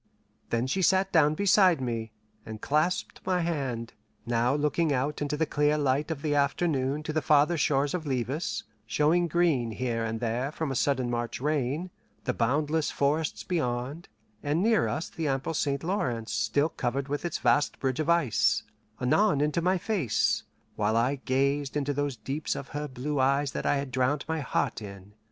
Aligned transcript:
Then 0.49 0.65
she 0.65 0.81
sat 0.81 1.11
down 1.11 1.35
beside 1.35 1.79
me, 1.79 2.11
and 2.43 2.59
clasped 2.59 3.21
my 3.23 3.41
hand, 3.41 3.93
now 4.25 4.55
looking 4.55 4.91
out 4.91 5.21
into 5.21 5.37
the 5.37 5.45
clear 5.45 5.77
light 5.77 6.09
of 6.09 6.25
afternoon 6.25 7.03
to 7.03 7.13
the 7.13 7.21
farther 7.21 7.55
shores 7.55 7.93
of 7.93 8.07
Levis, 8.07 8.63
showing 8.87 9.27
green 9.27 9.69
here 9.69 10.03
and 10.03 10.19
there 10.19 10.51
from 10.51 10.71
a 10.71 10.75
sudden 10.75 11.07
March 11.11 11.39
rain, 11.39 11.91
the 12.23 12.33
boundless 12.33 12.89
forests 12.89 13.43
beyond, 13.43 14.09
and 14.41 14.63
near 14.63 14.87
us 14.87 15.07
the 15.07 15.27
ample 15.27 15.53
St. 15.53 15.83
Lawrence 15.83 16.33
still 16.33 16.69
covered 16.69 17.07
with 17.07 17.23
its 17.23 17.37
vast 17.37 17.79
bridge 17.79 17.99
of 17.99 18.09
ice; 18.09 18.63
anon 18.99 19.39
into 19.39 19.61
my 19.61 19.77
face, 19.77 20.41
while 20.75 20.97
I 20.97 21.17
gazed 21.25 21.77
into 21.77 21.93
those 21.93 22.17
deeps 22.17 22.55
of 22.55 22.69
her 22.69 22.87
blue 22.87 23.19
eyes 23.19 23.51
that 23.51 23.67
I 23.67 23.75
had 23.75 23.91
drowned 23.91 24.25
my 24.27 24.39
heart 24.39 24.81
in. 24.81 25.13